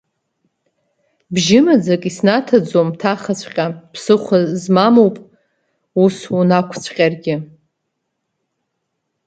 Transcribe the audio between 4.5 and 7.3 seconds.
змамоуп ус унақәцәҟьаргь.